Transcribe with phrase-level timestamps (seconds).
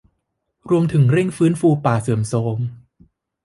[0.69, 2.59] รวมถึงเร่งฟื้นฟูป่าเสื่อมโทรม